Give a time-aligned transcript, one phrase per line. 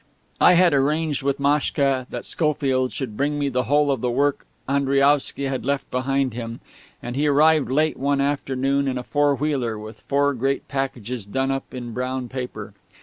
[0.39, 4.47] I had arranged with Maschka that Schofield should bring me the whole of the work
[4.67, 6.59] Andriaovsky had left behind him;
[7.03, 11.71] and he arrived late one afternoon in a fourwheeler, with four great packages done up
[11.75, 12.73] in brown paper.